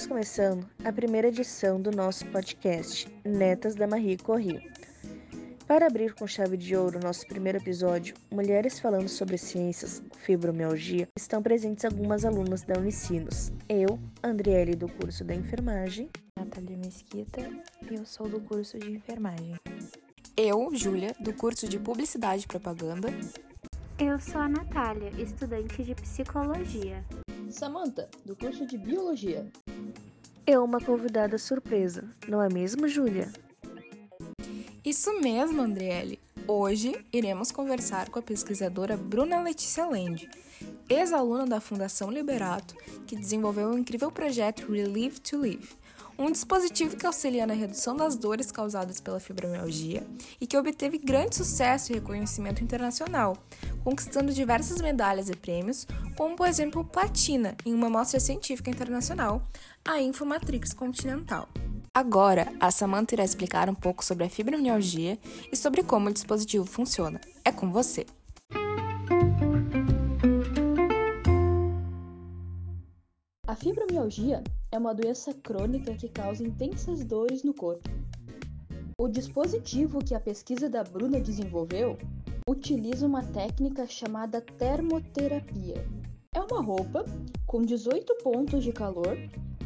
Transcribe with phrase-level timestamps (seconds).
[0.00, 4.58] Estamos começando a primeira edição do nosso podcast, Netas da Marie Curie.
[5.66, 11.42] Para abrir com chave de ouro nosso primeiro episódio, Mulheres falando sobre ciências, fibromialgia, estão
[11.42, 13.52] presentes algumas alunas da Unicinos.
[13.68, 16.08] Eu, Andriele, do curso da enfermagem.
[16.38, 17.42] Natália Mesquita,
[17.90, 19.54] e eu sou do curso de enfermagem.
[20.34, 23.08] Eu, Júlia, do curso de Publicidade e Propaganda.
[23.98, 27.04] Eu sou a Natália, estudante de Psicologia.
[27.50, 29.50] Samantha, do curso de Biologia.
[30.52, 33.32] Eu, uma convidada surpresa, não é mesmo, Júlia?
[34.84, 36.18] Isso mesmo, Andriele.
[36.44, 40.28] Hoje iremos conversar com a pesquisadora Bruna Letícia Lende,
[40.88, 42.74] ex-aluna da Fundação Liberato,
[43.06, 45.68] que desenvolveu o incrível projeto Relieve to Live,
[46.20, 50.06] um dispositivo que auxilia na redução das dores causadas pela fibromialgia
[50.38, 53.38] e que obteve grande sucesso e reconhecimento internacional,
[53.82, 55.86] conquistando diversas medalhas e prêmios,
[56.18, 59.48] como por exemplo platina em uma mostra científica internacional,
[59.82, 61.48] a Infomatrix Continental.
[61.94, 65.18] Agora, a Samantha irá explicar um pouco sobre a fibromialgia
[65.50, 67.18] e sobre como o dispositivo funciona.
[67.42, 68.04] É com você!
[73.60, 77.88] Fibromialgia é uma doença crônica que causa intensas dores no corpo.
[78.98, 81.98] O dispositivo que a pesquisa da Bruna desenvolveu
[82.48, 85.86] utiliza uma técnica chamada termoterapia.
[86.34, 87.04] É uma roupa
[87.46, 89.16] com 18 pontos de calor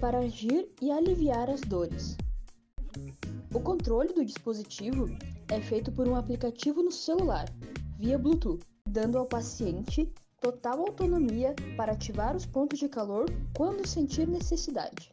[0.00, 2.16] para agir e aliviar as dores.
[3.54, 5.06] O controle do dispositivo
[5.48, 7.44] é feito por um aplicativo no celular,
[7.98, 10.10] via Bluetooth, dando ao paciente
[10.42, 15.12] total autonomia para ativar os pontos de calor quando sentir necessidade.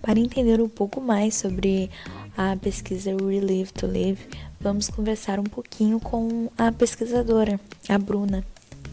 [0.00, 1.90] Para entender um pouco mais sobre
[2.34, 4.26] a pesquisa Relive to Live,
[4.58, 8.42] vamos conversar um pouquinho com a pesquisadora, a Bruna.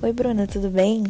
[0.01, 1.05] Oi, Bruna, tudo bem?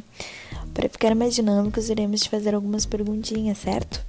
[0.71, 4.05] Para ficar mais dinâmicos, iremos te fazer algumas perguntinhas, certo?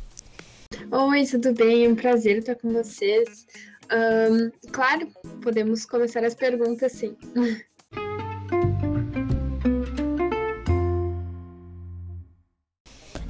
[0.91, 1.87] Oi, tudo bem?
[1.87, 3.47] É um prazer estar com vocês.
[3.93, 5.09] Um, claro,
[5.43, 7.17] podemos começar as perguntas, sim.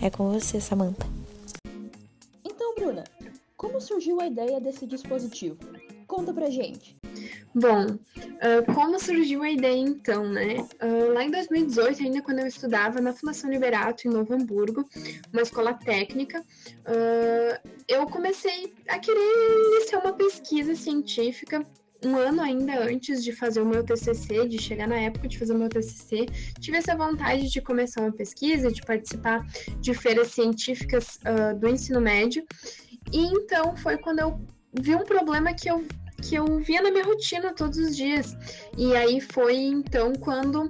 [0.00, 1.06] É com você, Samantha.
[2.86, 3.04] Bruna,
[3.56, 5.58] como surgiu a ideia desse dispositivo?
[6.06, 6.96] Conta pra gente.
[7.52, 7.98] Bom,
[8.36, 10.56] uh, como surgiu a ideia então, né?
[10.82, 14.88] Uh, lá em 2018, ainda quando eu estudava na Fundação Liberato, em Novo Hamburgo,
[15.32, 21.64] uma escola técnica, uh, eu comecei a querer iniciar uma pesquisa científica
[22.04, 25.54] um ano ainda antes de fazer o meu TCC, de chegar na época de fazer
[25.54, 26.26] o meu TCC,
[26.60, 29.44] tive essa vontade de começar uma pesquisa, de participar
[29.80, 32.44] de feiras científicas uh, do ensino médio.
[33.12, 34.40] E então foi quando eu
[34.72, 35.84] vi um problema que eu,
[36.28, 38.36] que eu via na minha rotina todos os dias.
[38.76, 40.68] E aí foi então quando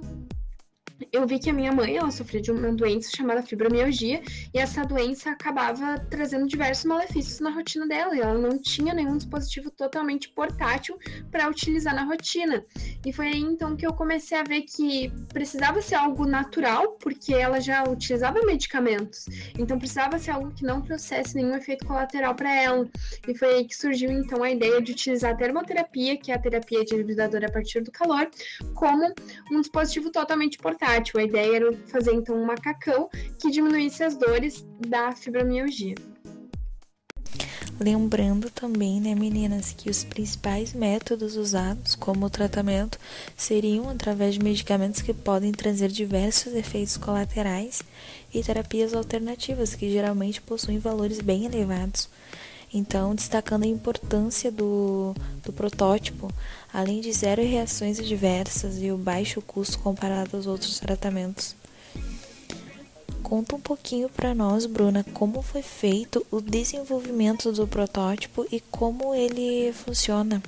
[1.11, 4.21] eu vi que a minha mãe, ela sofria de uma doença chamada fibromialgia,
[4.53, 9.17] e essa doença acabava trazendo diversos malefícios na rotina dela, e ela não tinha nenhum
[9.17, 10.97] dispositivo totalmente portátil
[11.31, 12.65] para utilizar na rotina.
[13.05, 17.33] E foi aí então que eu comecei a ver que precisava ser algo natural, porque
[17.33, 19.25] ela já utilizava medicamentos,
[19.57, 22.87] então precisava ser algo que não trouxesse nenhum efeito colateral para ela.
[23.27, 26.39] E foi aí que surgiu então a ideia de utilizar a termoterapia, que é a
[26.39, 28.29] terapia de aliviador a partir do calor,
[28.73, 29.13] como
[29.51, 33.09] um dispositivo totalmente portátil A ideia era fazer então um macacão
[33.41, 35.95] que diminuísse as dores da fibromialgia.
[37.77, 42.97] Lembrando também, né, meninas, que os principais métodos usados como tratamento
[43.35, 47.83] seriam através de medicamentos que podem trazer diversos efeitos colaterais
[48.33, 52.09] e terapias alternativas que geralmente possuem valores bem elevados.
[52.73, 56.29] Então, destacando a importância do, do protótipo,
[56.73, 61.55] além de zero reações adversas e o baixo custo comparado aos outros tratamentos.
[63.23, 69.13] Conta um pouquinho para nós, Bruna, como foi feito o desenvolvimento do protótipo e como
[69.13, 70.41] ele funciona.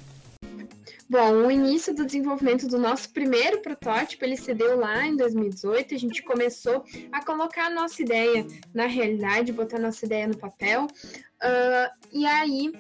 [1.10, 5.96] Bom, o início do desenvolvimento do nosso primeiro protótipo, ele se deu lá em 2018.
[5.96, 10.38] A gente começou a colocar a nossa ideia na realidade, botar a nossa ideia no
[10.38, 10.86] papel.
[10.86, 12.72] Uh, e aí,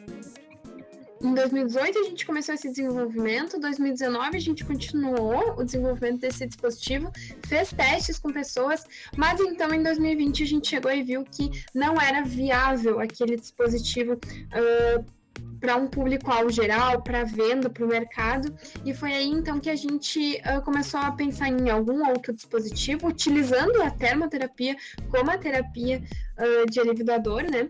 [1.24, 6.46] em 2018 a gente começou esse desenvolvimento, em 2019 a gente continuou o desenvolvimento desse
[6.46, 7.12] dispositivo,
[7.48, 8.86] fez testes com pessoas,
[9.18, 14.14] mas então em 2020 a gente chegou e viu que não era viável aquele dispositivo
[14.14, 15.19] uh,
[15.60, 18.54] para um público-alvo geral, para venda, para o mercado,
[18.86, 23.08] e foi aí então que a gente uh, começou a pensar em algum outro dispositivo,
[23.08, 24.76] utilizando a termoterapia
[25.10, 26.02] como a terapia
[26.38, 27.70] uh, de alívio da dor, né?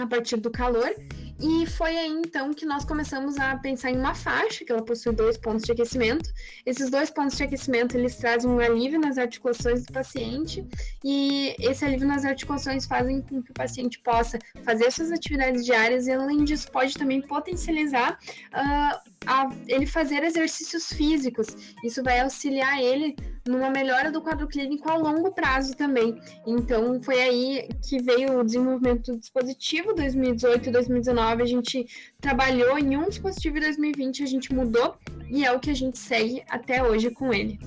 [0.00, 0.94] a partir do calor.
[1.40, 5.12] E foi aí então que nós começamos a pensar em uma faixa, que ela possui
[5.12, 6.30] dois pontos de aquecimento.
[6.64, 10.64] Esses dois pontos de aquecimento eles trazem um alívio nas articulações do paciente,
[11.04, 16.06] e esse alívio nas articulações fazem com que o paciente possa fazer suas atividades diárias
[16.06, 18.18] e, além disso, pode também potencializar
[18.54, 21.48] uh, a ele fazer exercícios físicos.
[21.84, 26.20] Isso vai auxiliar ele numa melhora do quadro clínico a longo prazo também.
[26.46, 31.21] Então, foi aí que veio o desenvolvimento do dispositivo 2018 e 2019.
[31.28, 31.86] A gente
[32.20, 34.96] trabalhou em um dispositivo em 2020, a gente mudou
[35.28, 37.58] e é o que a gente segue até hoje com ele.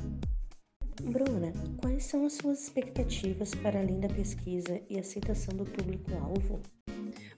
[1.02, 6.62] Bruna, quais são as suas expectativas para além da pesquisa e aceitação do público-alvo?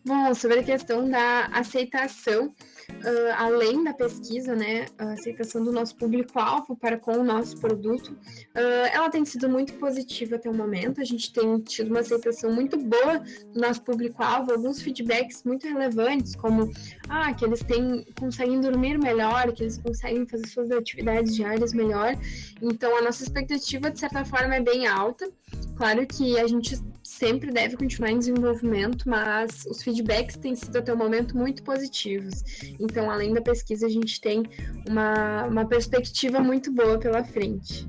[0.07, 5.97] Bom, sobre a questão da aceitação, uh, além da pesquisa, né, a aceitação do nosso
[5.97, 11.01] público-alvo para com o nosso produto, uh, ela tem sido muito positiva até o momento.
[11.01, 13.21] A gente tem tido uma aceitação muito boa
[13.53, 16.71] do nosso público-alvo, alguns feedbacks muito relevantes, como
[17.09, 22.15] ah, que eles têm, conseguem dormir melhor, que eles conseguem fazer suas atividades diárias melhor.
[22.61, 25.29] Então, a nossa expectativa, de certa forma, é bem alta.
[25.77, 30.91] Claro que a gente sempre deve continuar em desenvolvimento, mas os feedbacks têm sido até
[30.91, 32.43] o momento muito positivos.
[32.79, 34.43] Então, além da pesquisa, a gente tem
[34.89, 37.87] uma, uma perspectiva muito boa pela frente.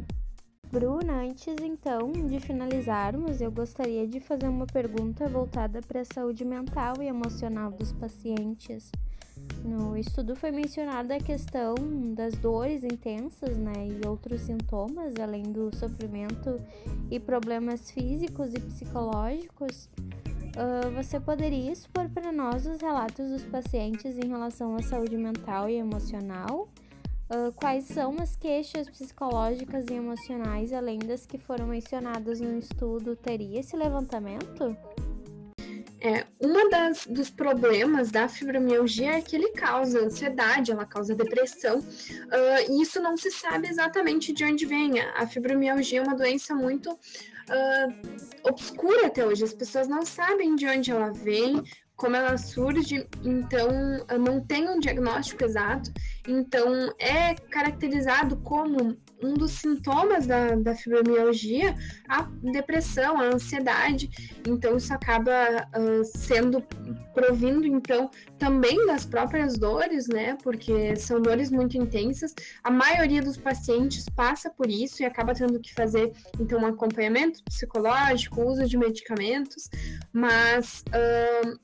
[0.70, 6.44] Bruna, antes então de finalizarmos, eu gostaria de fazer uma pergunta voltada para a saúde
[6.44, 8.90] mental e emocional dos pacientes.
[9.64, 11.74] No estudo foi mencionada a questão
[12.14, 16.60] das dores intensas né, e outros sintomas, além do sofrimento
[17.10, 19.88] e problemas físicos e psicológicos.
[20.56, 25.68] Uh, você poderia expor para nós os relatos dos pacientes em relação à saúde mental
[25.68, 26.68] e emocional?
[27.30, 33.14] Uh, quais são as queixas psicológicas e emocionais, além das que foram mencionadas no estudo?
[33.14, 34.74] Teria esse levantamento?
[36.00, 41.80] É, uma das dos problemas da fibromialgia é que ele causa ansiedade, ela causa depressão,
[41.80, 45.00] uh, e isso não se sabe exatamente de onde vem.
[45.00, 50.66] A fibromialgia é uma doença muito uh, obscura até hoje, as pessoas não sabem de
[50.66, 51.62] onde ela vem,
[51.96, 53.68] como ela surge, então
[54.20, 55.92] não tem um diagnóstico exato,
[56.28, 61.74] então é caracterizado como um dos sintomas da, da fibromialgia
[62.08, 62.22] a
[62.52, 64.08] depressão, a ansiedade,
[64.46, 65.32] então isso acaba
[65.76, 66.62] uh, sendo
[67.14, 70.36] provindo então também das próprias dores, né?
[70.42, 72.34] Porque são dores muito intensas.
[72.62, 77.42] A maioria dos pacientes passa por isso e acaba tendo que fazer então um acompanhamento
[77.42, 79.68] psicológico, uso de medicamentos,
[80.12, 81.58] mas uh,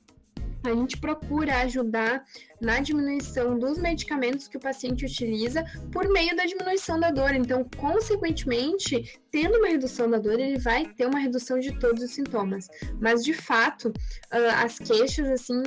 [0.69, 2.23] a gente procura ajudar
[2.61, 7.33] na diminuição dos medicamentos que o paciente utiliza por meio da diminuição da dor.
[7.33, 12.11] Então, consequentemente, tendo uma redução da dor, ele vai ter uma redução de todos os
[12.11, 12.67] sintomas.
[12.99, 13.91] Mas, de fato,
[14.29, 15.61] as queixas assim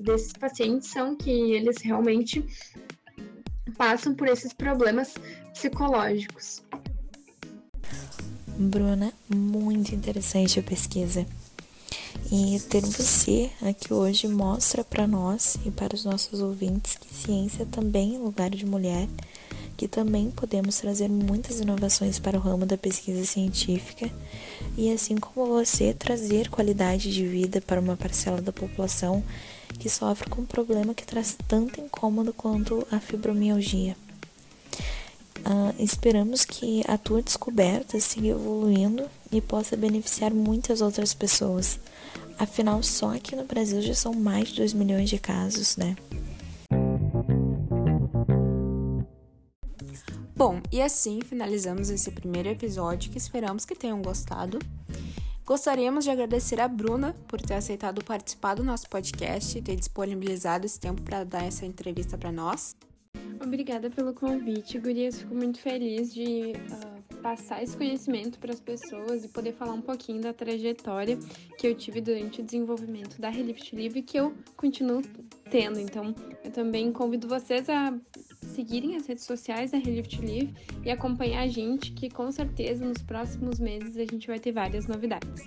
[0.00, 2.44] desses pacientes são que eles realmente
[3.76, 5.14] passam por esses problemas
[5.52, 6.62] psicológicos.
[8.58, 11.24] Bruna, muito interessante a pesquisa.
[12.32, 17.66] E ter você aqui hoje mostra para nós e para os nossos ouvintes que ciência
[17.66, 19.08] também é lugar de mulher,
[19.76, 24.08] que também podemos trazer muitas inovações para o ramo da pesquisa científica
[24.78, 29.24] e, assim como você, trazer qualidade de vida para uma parcela da população
[29.80, 33.96] que sofre com um problema que traz tanto incômodo quanto a fibromialgia.
[35.40, 41.80] Uh, esperamos que a tua descoberta siga evoluindo e possa beneficiar muitas outras pessoas.
[42.40, 45.94] Afinal, só aqui no Brasil já são mais de 2 milhões de casos, né?
[50.34, 54.58] Bom, e assim finalizamos esse primeiro episódio que esperamos que tenham gostado.
[55.44, 60.64] Gostaríamos de agradecer a Bruna por ter aceitado participar do nosso podcast e ter disponibilizado
[60.64, 62.74] esse tempo para dar essa entrevista para nós.
[63.38, 65.18] Obrigada pelo convite, Gurias.
[65.18, 66.89] Fico muito feliz de uh
[67.20, 71.18] passar esse conhecimento para as pessoas e poder falar um pouquinho da trajetória
[71.58, 75.02] que eu tive durante o desenvolvimento da Relift Live que eu continuo
[75.50, 75.78] tendo.
[75.78, 77.94] Então, eu também convido vocês a
[78.54, 83.02] seguirem as redes sociais da Relift Live e acompanhar a gente, que com certeza nos
[83.02, 85.44] próximos meses a gente vai ter várias novidades.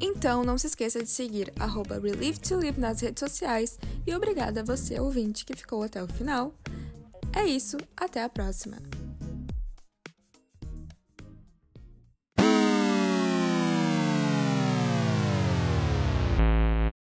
[0.00, 2.40] Então, não se esqueça de seguir arroba Live
[2.78, 6.54] nas redes sociais e obrigada a você, ouvinte, que ficou até o final.
[7.34, 8.95] É isso, até a próxima!